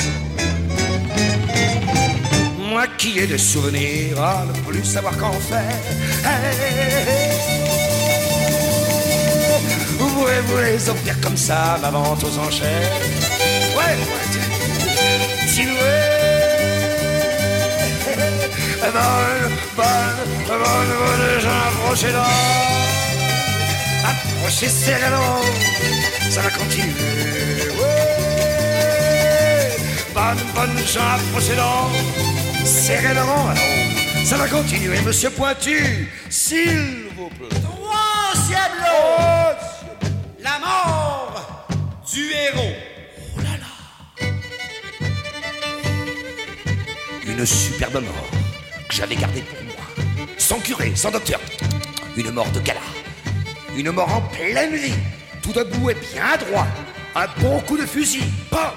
[2.73, 5.79] maquiller des souvenirs, à ne plus savoir qu'en faire.
[10.24, 12.91] Voulez-vous les offrir comme ça, ma vente aux enchères.
[13.76, 15.67] Ouais, ouais, tu-
[18.82, 22.26] Bonne, bonne, bonne, bonne, gens, approchez là.
[24.09, 25.19] Approchez serrez-la
[26.32, 26.93] Ça va continuer,
[27.80, 29.78] ouais.
[30.13, 31.71] Bonne, bonne, gens, approchez là.
[32.65, 34.26] Serrez le rang, alors.
[34.26, 37.59] Ça va continuer, monsieur Pointu S'il vous plaît.
[37.61, 39.42] Troisième lot
[47.36, 48.29] Une superbe mort
[48.88, 50.27] que j'avais gardée pour moi.
[50.38, 51.39] Sans curé, sans docteur.
[52.15, 52.79] Une mort de gala.
[53.75, 54.93] Une mort en pleine vie.
[55.41, 56.67] Tout debout et bien droit.
[57.15, 58.23] Un bon coup de fusil.
[58.51, 58.75] Pas.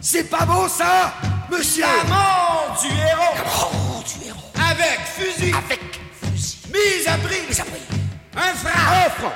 [0.00, 1.14] C'est pas beau ça,
[1.48, 3.72] monsieur La mort du héros.
[3.72, 4.40] Oh, du héros.
[4.54, 5.54] Avec fusil.
[5.54, 5.80] Avec
[6.20, 6.58] fusil.
[6.72, 7.38] Mise à prix.
[7.48, 7.80] Mais après,
[8.36, 8.68] Un franc.
[9.06, 9.32] un franc.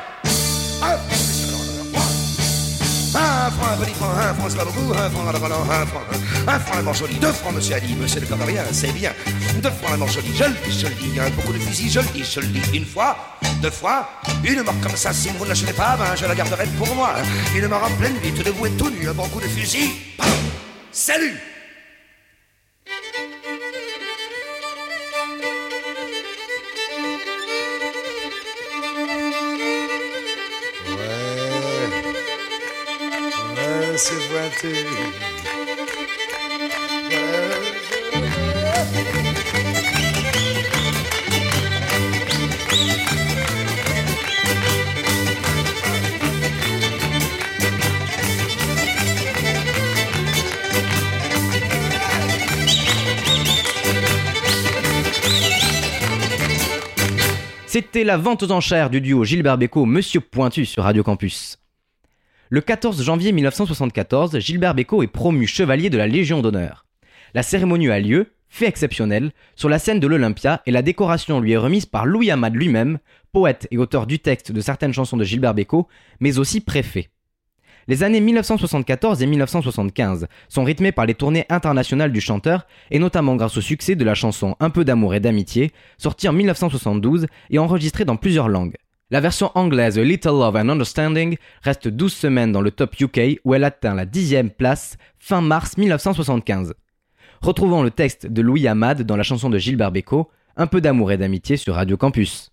[3.61, 6.01] Franc, un petit franc, un franc, c'est pas beaucoup, un franc, alors, alors, un franc,
[6.47, 9.13] un franc, la jolie, deux francs, monsieur Ali, monsieur le cœur de rien, c'est bien,
[9.63, 12.01] deux francs, la jolie, je le dis, je le dis, un beaucoup de fusil, je
[12.01, 13.17] le dis, je le dis, une fois,
[13.63, 14.09] deux fois,
[14.45, 17.15] une mort comme ça, si vous ne l'achetez pas, ben, je la garderai pour moi,
[17.55, 19.91] une mort en pleine vie, tout debout et tout nu, un bon coup de fusil,
[20.93, 21.37] salut
[57.67, 61.60] C'était la vente aux enchères du duo Gilbert Bécaud Monsieur Pointu sur Radio Campus.
[62.53, 66.85] Le 14 janvier 1974, Gilbert Bécaud est promu chevalier de la Légion d'honneur.
[67.33, 71.53] La cérémonie a lieu, fait exceptionnel, sur la scène de l'Olympia et la décoration lui
[71.53, 72.99] est remise par Louis Amade lui-même,
[73.33, 75.87] poète et auteur du texte de certaines chansons de Gilbert Bécaud,
[76.19, 77.11] mais aussi préfet.
[77.87, 83.37] Les années 1974 et 1975 sont rythmées par les tournées internationales du chanteur et notamment
[83.37, 87.61] grâce au succès de la chanson Un peu d'amour et d'amitié, sortie en 1972 et
[87.61, 88.75] enregistrée dans plusieurs langues.
[89.13, 93.55] La version anglaise Little Love and Understanding reste 12 semaines dans le top UK où
[93.55, 96.75] elle atteint la dixième place fin mars 1975.
[97.43, 101.11] Retrouvons le texte de Louis Amade dans la chanson de Gilbert Bécaud, Un peu d'amour
[101.11, 102.53] et d'amitié sur Radio Campus.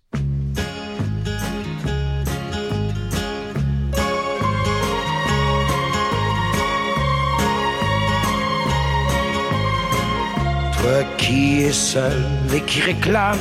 [10.80, 12.20] Toi qui es seul
[12.52, 13.36] et qui réclame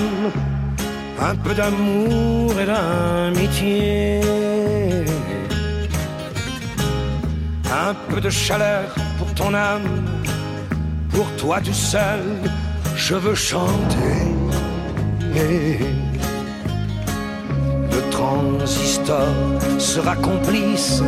[1.19, 4.21] un peu d'amour et d'amitié,
[7.65, 10.05] un peu de chaleur pour ton âme,
[11.09, 12.21] pour toi tout seul,
[12.95, 14.27] je veux chanter.
[17.91, 19.27] Le transistor
[19.77, 21.01] sera complice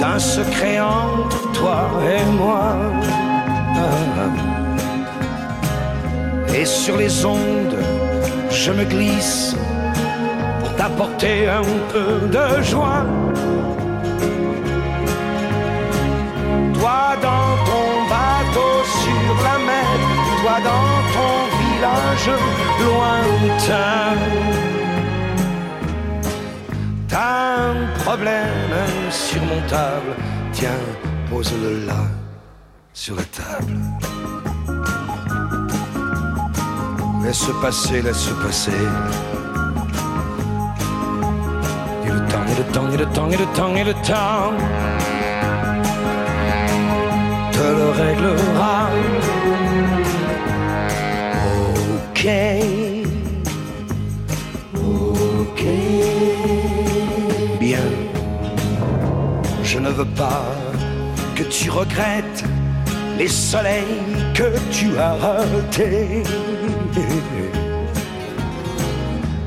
[0.00, 2.76] d'un secret entre toi et moi.
[6.54, 7.76] Et sur les ondes,
[8.52, 9.56] je me glisse
[10.60, 13.04] pour t'apporter un peu de joie.
[16.74, 19.88] Toi dans ton bateau sur la mer,
[20.42, 22.30] toi dans ton village
[22.84, 24.16] lointain.
[27.08, 28.70] T'as un problème
[29.08, 30.12] insurmontable,
[30.52, 30.84] tiens,
[31.30, 32.04] pose-le là,
[32.92, 33.78] sur la table.
[37.22, 38.72] Laisse passer, laisse passer.
[42.04, 44.52] Et le temps, et le temps, et le temps, et le temps, et le temps
[47.52, 48.90] te le réglera.
[51.94, 52.26] Ok.
[54.74, 55.64] Ok.
[57.60, 57.86] Bien.
[59.62, 60.44] Je ne veux pas
[61.36, 62.44] que tu regrettes
[63.18, 64.02] les soleils
[64.34, 66.22] que tu as ratés.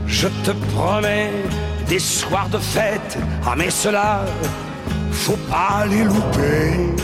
[0.08, 1.32] Je te promets
[1.88, 4.26] des soirs de fête, ah mais cela,
[5.12, 6.96] faut pas les louper.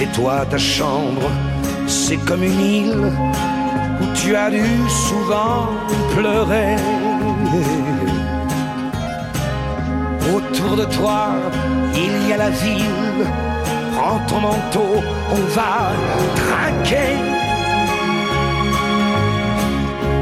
[0.00, 1.30] Et toi, ta chambre,
[1.86, 3.12] c'est comme une île
[4.00, 5.68] où tu as dû souvent
[6.14, 6.76] pleurer.
[10.58, 11.28] Autour de toi,
[11.94, 13.26] il y a la ville.
[13.94, 15.92] prends ton manteau, on va
[16.34, 17.14] trinquer.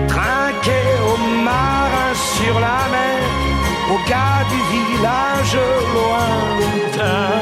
[0.08, 3.22] Trinquer aux marins sur la mer,
[3.90, 5.58] aux gars du village
[5.94, 7.40] lointain.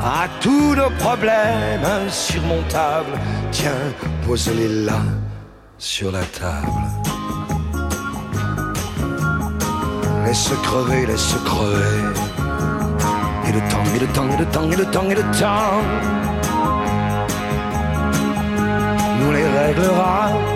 [0.00, 3.18] À tous nos problèmes insurmontables,
[3.50, 3.92] tiens,
[4.24, 5.00] pose-les là
[5.78, 7.05] sur la table.
[10.36, 12.12] Laisse crever, laisse crever.
[13.48, 15.80] Et le temps, et le temps, et le temps, et le temps, et le temps
[19.18, 20.55] nous les réglera.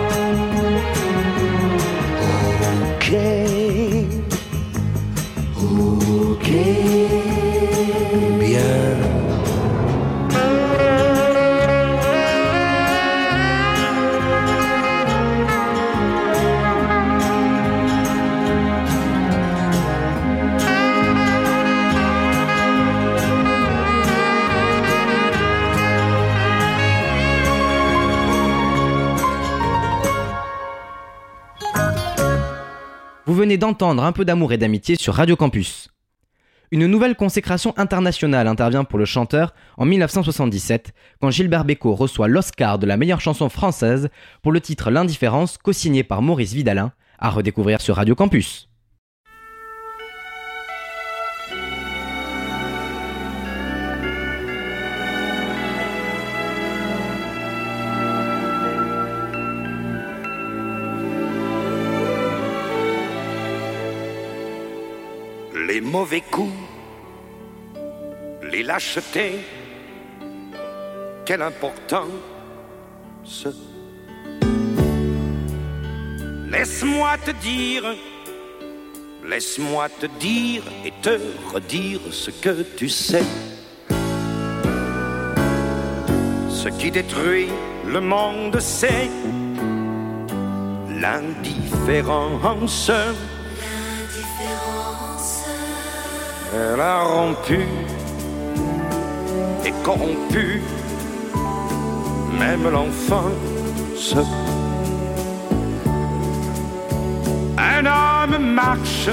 [33.41, 35.89] Venez d'entendre un peu d'amour et d'amitié sur Radio Campus.
[36.69, 42.77] Une nouvelle consécration internationale intervient pour le chanteur en 1977, quand Gilbert Bécaud reçoit l'Oscar
[42.77, 44.09] de la meilleure chanson française
[44.43, 48.70] pour le titre L'indifférence, co-signé par Maurice Vidalin, à redécouvrir sur Radio Campus.
[65.91, 66.53] Mauvais coups,
[68.49, 69.39] les lâchetés,
[71.25, 72.07] quelle importance.
[76.49, 77.83] Laisse-moi te dire,
[79.27, 81.19] laisse-moi te dire et te
[81.53, 83.25] redire ce que tu sais.
[86.49, 87.49] Ce qui détruit
[87.85, 89.09] le monde, c'est
[91.01, 92.89] l'indifférence.
[96.53, 97.61] Elle a rompu
[99.65, 100.61] et corrompu
[102.37, 104.15] même l'enfance.
[107.57, 109.09] Un homme marche,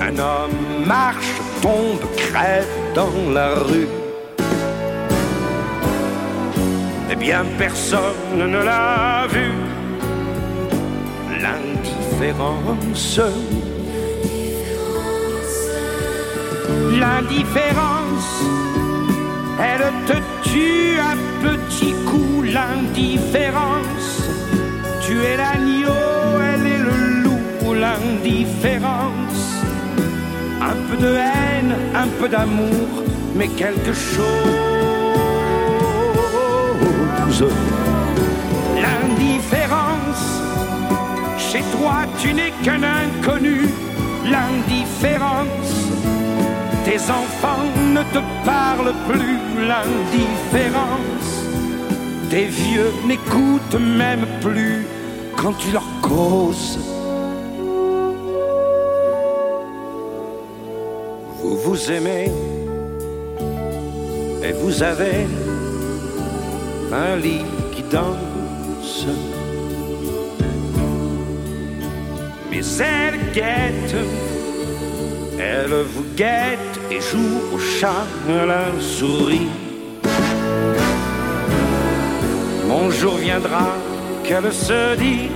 [0.00, 3.88] un homme marche, tombe, crève dans la rue.
[7.10, 9.50] Eh bien, personne ne l'a vu.
[11.40, 13.20] L'indifférence.
[16.98, 18.42] L'indifférence,
[19.60, 20.18] elle te
[20.48, 22.48] tue à petits coups.
[22.54, 24.22] L'indifférence,
[25.02, 27.74] tu es l'agneau, elle est le loup.
[27.74, 29.62] L'indifférence,
[30.62, 34.24] un peu de haine, un peu d'amour, mais quelque chose.
[38.82, 40.24] L'indifférence,
[41.36, 43.68] chez toi tu n'es qu'un inconnu.
[44.24, 45.85] L'indifférence
[46.86, 47.66] tes enfants
[47.96, 51.30] ne te parlent plus l'indifférence.
[52.30, 54.86] Tes vieux n'écoutent même plus
[55.36, 56.78] quand tu leur causes.
[61.40, 62.30] Vous vous aimez
[64.44, 65.26] et vous avez
[66.92, 69.06] un lit qui danse.
[72.48, 73.96] Mais elle guette
[75.38, 79.48] elle vous guette et joue au chat la souris.
[82.68, 83.68] Mon jour viendra
[84.24, 85.28] qu'elle se dit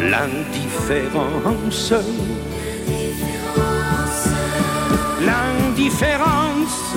[0.00, 1.92] l'indifférence.
[5.24, 6.94] L'indifférence,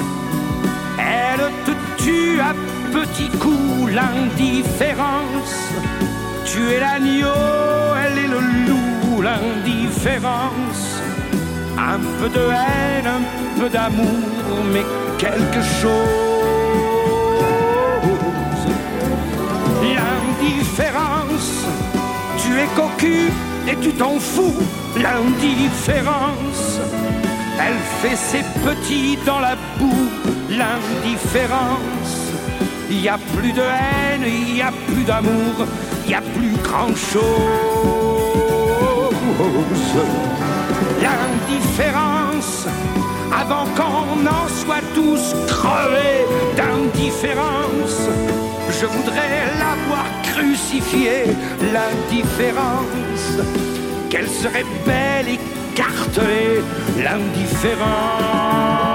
[0.98, 2.54] elle te tue à
[2.92, 3.92] petits coups.
[3.92, 5.56] L'indifférence,
[6.46, 7.28] tu es l'agneau,
[8.04, 9.22] elle est le loup.
[9.22, 10.99] L'indifférence
[11.80, 14.20] un peu de haine, un peu d'amour,
[14.74, 14.84] mais
[15.18, 15.92] quelque chose.
[19.96, 21.66] L'indifférence,
[22.38, 23.32] tu es cocu
[23.68, 24.62] et tu t'en fous.
[24.98, 26.80] L'indifférence,
[27.60, 30.10] elle fait ses petits dans la boue.
[30.50, 32.34] L'indifférence,
[32.90, 35.66] il n'y a plus de haine, il n'y a plus d'amour,
[36.06, 37.80] il n'y a plus grand chose
[41.02, 42.68] l'indifférence
[43.32, 46.26] avant qu'on en soit tous crevés
[46.58, 48.02] d'indifférence.
[48.80, 51.26] Je voudrais l'avoir crucifiée,
[51.74, 53.40] l'indifférence,
[54.10, 55.40] qu'elle serait belle et
[57.02, 58.89] l'indifférence.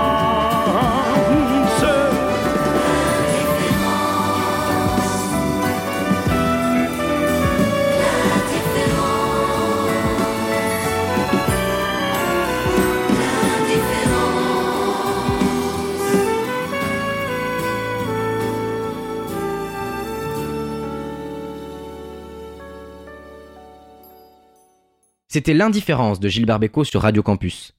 [25.35, 27.75] C'était l'indifférence de Gilbert Bécaud sur Radio Campus.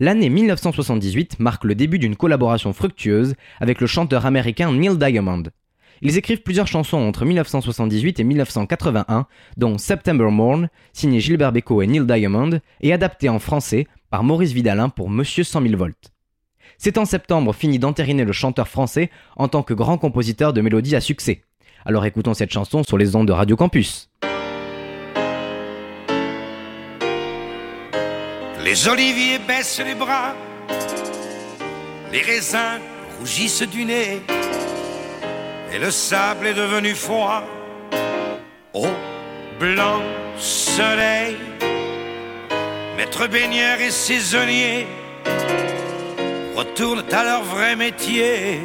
[0.00, 5.44] L'année 1978 marque le début d'une collaboration fructueuse avec le chanteur américain Neil Diamond.
[6.02, 11.86] Ils écrivent plusieurs chansons entre 1978 et 1981, dont September Morn, signé Gilbert Bécaud et
[11.86, 16.10] Neil Diamond, et adapté en français par Maurice Vidalin pour Monsieur 100 000 volts.
[16.76, 20.96] C'est en septembre fini d'entériner le chanteur français en tant que grand compositeur de mélodies
[20.96, 21.44] à succès.
[21.84, 24.09] Alors écoutons cette chanson sur les ondes de Radio Campus.
[28.62, 30.34] Les oliviers baissent les bras,
[32.12, 32.80] les raisins
[33.18, 34.20] rougissent du nez,
[35.72, 37.42] et le sable est devenu froid.
[38.74, 38.86] Au
[39.58, 40.02] blanc
[40.36, 41.36] soleil,
[42.96, 44.86] maître baigneur et saisonnier
[46.54, 48.60] retournent à leur vrai métier,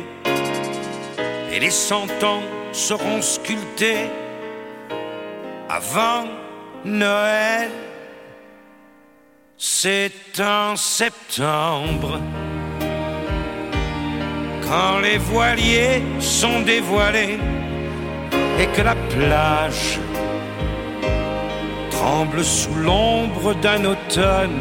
[1.51, 2.43] et les cent ans
[2.73, 4.09] seront sculptés
[5.69, 6.25] avant
[6.83, 7.71] Noël.
[9.57, 12.19] C'est en septembre,
[14.67, 17.39] quand les voiliers sont dévoilés
[18.59, 19.97] et que la plage
[21.89, 24.59] tremble sous l'ombre d'un automne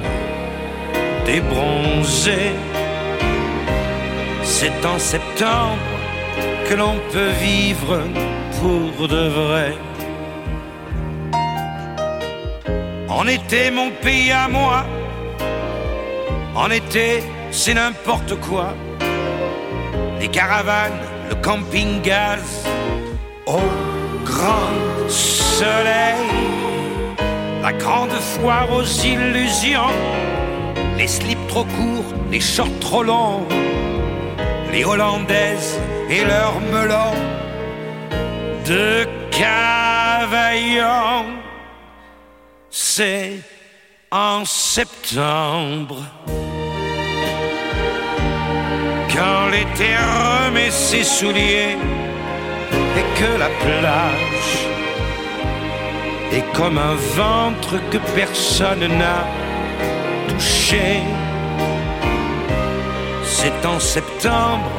[1.26, 2.52] débronzé.
[4.44, 5.94] C'est en septembre
[6.68, 7.98] que l'on peut vivre
[8.60, 9.74] pour de vrai.
[13.16, 14.84] En été, mon pays à moi.
[16.56, 18.74] En été, c'est n'importe quoi.
[20.20, 22.66] Les caravanes, le camping-gaz,
[23.46, 23.60] au
[24.24, 26.26] grand soleil.
[27.62, 29.94] La grande foire aux illusions.
[30.98, 33.46] Les slips trop courts, les shorts trop longs.
[34.72, 35.78] Les Hollandaises
[36.10, 37.14] et leurs melons
[38.66, 40.04] de cavaillon
[42.76, 43.38] c'est
[44.10, 46.02] en septembre.
[49.14, 51.76] Quand l'été remet ses souliers
[52.98, 54.58] et que la plage
[56.32, 59.24] est comme un ventre que personne n'a
[60.28, 61.00] touché.
[63.24, 64.72] C'est en septembre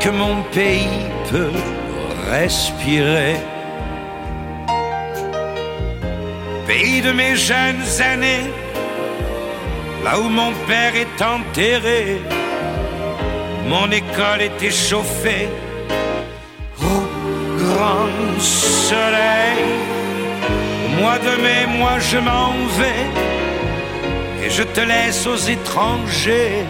[0.00, 1.52] que mon pays peut
[2.32, 3.36] respirer.
[6.68, 8.46] Pays de mes jeunes années,
[10.04, 12.20] là où mon père est enterré,
[13.66, 15.48] mon école était chauffée
[16.90, 16.98] au
[17.62, 19.64] grand soleil.
[20.84, 23.06] Au mois de mai, moi je m'en vais
[24.44, 26.64] et je te laisse aux étrangers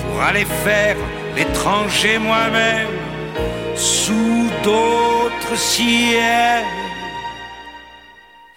[0.00, 0.96] pour aller faire
[1.36, 2.94] l'étranger moi-même
[3.74, 6.79] sous d'autres ciels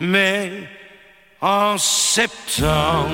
[0.04, 0.52] mais
[1.42, 3.08] en septembre,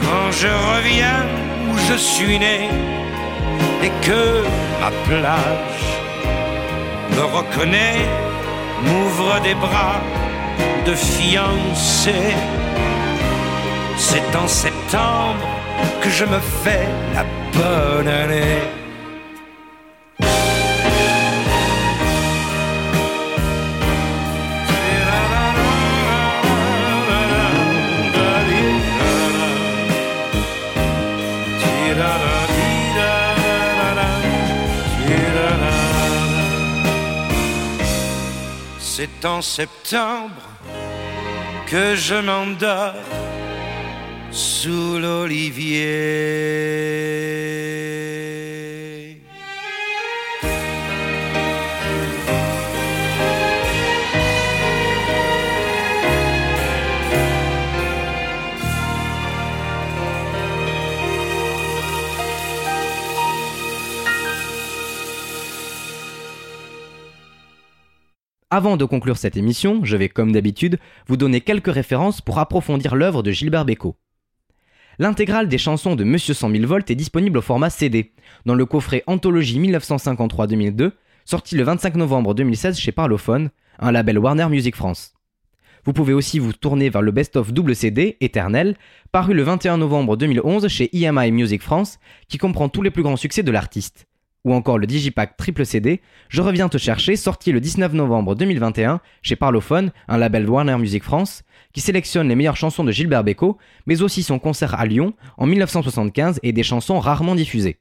[0.00, 1.22] quand je reviens
[1.68, 2.68] où je suis né
[3.84, 4.42] et que
[4.80, 5.86] ma plage
[7.16, 8.04] me reconnaît,
[8.84, 10.00] m'ouvre des bras
[10.86, 12.34] de fiancé.
[13.96, 15.46] C'est en septembre
[16.02, 18.83] que je me fais la bonne année.
[39.04, 40.40] C'est en septembre
[41.66, 42.94] que je m'endors
[44.30, 45.82] sous l'olivier.
[68.56, 70.78] Avant de conclure cette émission, je vais comme d'habitude
[71.08, 73.96] vous donner quelques références pour approfondir l'œuvre de Gilbert Bécaud.
[75.00, 78.12] L'intégrale des chansons de Monsieur 100 000 volts est disponible au format CD,
[78.46, 80.92] dans le coffret Anthologie 1953-2002,
[81.24, 83.50] sorti le 25 novembre 2016 chez Parlophone,
[83.80, 85.14] un label Warner Music France.
[85.84, 88.76] Vous pouvez aussi vous tourner vers le best-of double CD, Éternel,
[89.10, 91.98] paru le 21 novembre 2011 chez EMI Music France,
[92.28, 94.06] qui comprend tous les plus grands succès de l'artiste.
[94.44, 99.00] Ou encore le Digipack triple CD, Je reviens te chercher, sorti le 19 novembre 2021
[99.22, 101.42] chez Parlophone, un label Warner Music France,
[101.72, 105.46] qui sélectionne les meilleures chansons de Gilbert Bécaud, mais aussi son concert à Lyon en
[105.46, 107.78] 1975 et des chansons rarement diffusées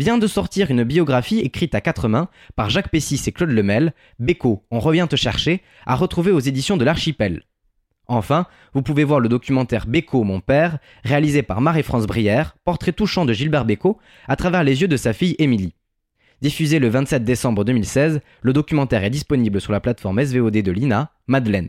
[0.00, 3.92] vient de sortir une biographie écrite à quatre mains par Jacques Pessis et Claude Lemel,
[4.18, 7.42] Béco, On revient te chercher, à retrouver aux éditions de l'Archipel.
[8.12, 13.24] Enfin, vous pouvez voir le documentaire Béco, mon père, réalisé par Marie-France Brière, portrait touchant
[13.24, 15.74] de Gilbert Béco, à travers les yeux de sa fille Émilie.
[16.42, 21.12] Diffusé le 27 décembre 2016, le documentaire est disponible sur la plateforme SVOD de l'INA,
[21.28, 21.68] Madeleine.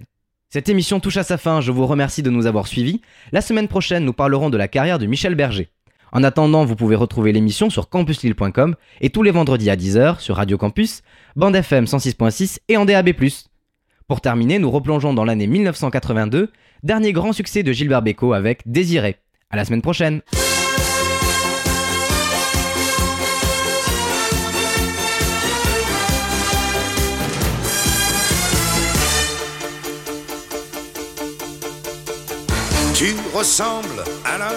[0.50, 3.02] Cette émission touche à sa fin, je vous remercie de nous avoir suivis.
[3.32, 5.70] La semaine prochaine, nous parlerons de la carrière de Michel Berger.
[6.12, 10.38] En attendant, vous pouvez retrouver l'émission sur campuslille.com et tous les vendredis à 10h sur
[10.38, 11.04] Radio Campus,
[11.36, 13.12] bande FM 106.6 et en DAB+.
[14.08, 16.52] Pour terminer, nous replongeons dans l'année 1982,
[16.84, 19.18] dernier grand succès de Gilbert Bécaud avec Désiré.
[19.50, 20.22] À la semaine prochaine.
[32.96, 34.52] Tu ressembles à la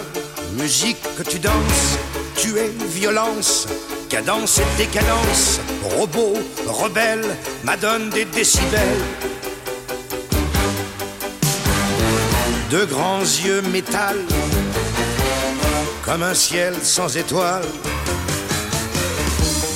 [0.62, 1.98] musique que tu danses.
[2.36, 3.66] Tu es violence,
[4.10, 5.60] cadence et décadence.
[5.82, 6.34] Robot,
[6.66, 7.24] rebelle,
[7.64, 9.00] m'adonne des décibels.
[12.74, 14.16] De grands yeux métal,
[16.04, 17.62] comme un ciel sans étoiles.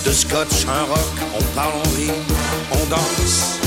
[0.05, 2.11] De scotch, un rock, on parle, on rit,
[2.72, 3.61] on danse.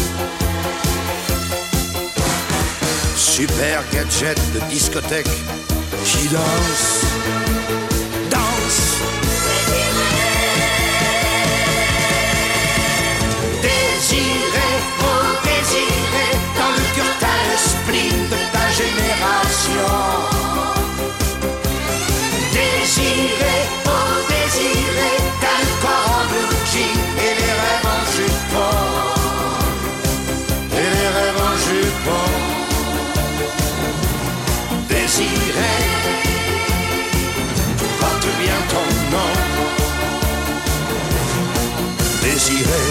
[3.15, 5.32] Super gadget de discothèque
[6.03, 7.05] qui danse,
[8.29, 9.01] danse.
[17.93, 18.20] Oh
[18.82, 19.93] génération.
[22.53, 25.11] Désiré, oh désiré,
[25.41, 28.75] t'as corps en blue jean et les rêves en jupon.
[30.79, 32.27] Et les rêves en jupon.
[34.89, 35.73] Désiré,
[37.99, 39.34] porte bien ton nom.
[42.23, 42.84] Désiré,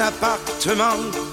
[0.00, 1.23] appartement,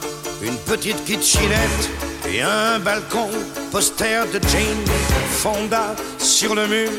[0.72, 1.90] petite kitchenette
[2.34, 3.28] et un balcon,
[3.74, 4.86] poster de Jane
[5.30, 6.90] Fonda sur le mur,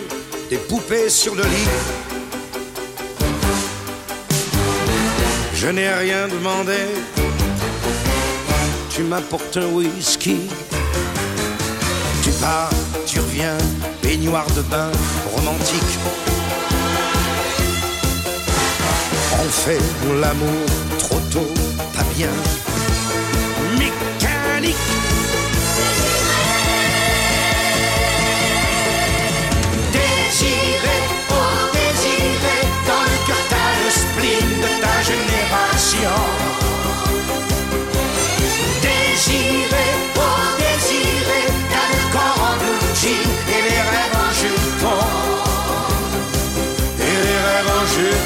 [0.50, 1.70] des poupées sur le lit.
[5.54, 6.80] Je n'ai rien demandé,
[8.90, 10.50] tu m'apportes un whisky.
[12.22, 12.68] Tu pars,
[13.06, 13.56] tu reviens,
[14.02, 14.92] baignoire de bain
[15.34, 15.98] romantique.
[19.40, 19.80] On fait
[20.20, 20.66] l'amour
[20.98, 21.54] trop tôt,
[21.94, 22.28] pas bien.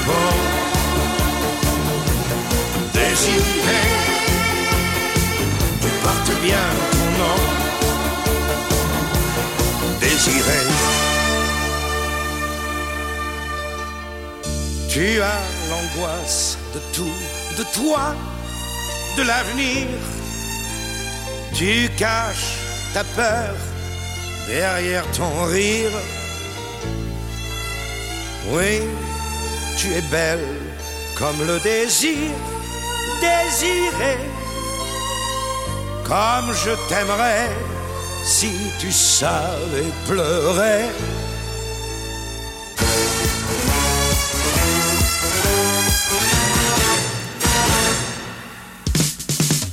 [0.07, 0.37] En jupon.
[2.93, 3.83] Désiré,
[5.81, 7.41] tu portes bien ton nom.
[10.01, 10.61] Désiré.
[14.89, 17.19] Tu as l'angoisse de tout,
[17.59, 18.15] de toi,
[19.17, 19.87] de l'avenir.
[21.55, 22.57] Tu caches
[22.95, 23.55] ta peur
[24.47, 25.91] derrière ton rire.
[28.49, 28.81] Oui,
[29.77, 30.41] tu es belle
[31.19, 32.31] comme le désir,
[33.21, 34.17] désiré.
[36.05, 37.51] Comme je t'aimerais
[38.25, 40.85] si tu savais pleurer.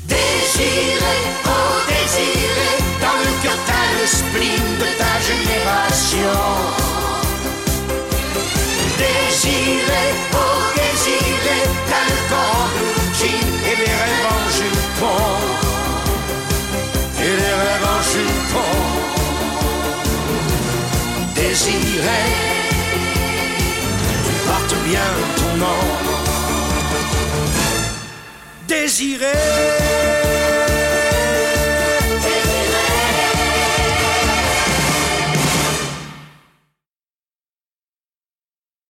[0.05, 6.52] Désiré, oh désiré, dans le cœur t'as le spleen de ta génération.
[13.73, 15.17] Et les rêves en jupon.
[17.19, 18.73] Et les rêves en jupon.
[21.35, 22.23] Désiré,
[24.25, 25.81] tu portes bien ton nom.
[28.67, 30.22] Désiré.